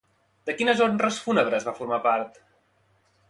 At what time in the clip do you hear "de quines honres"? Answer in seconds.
0.49-1.19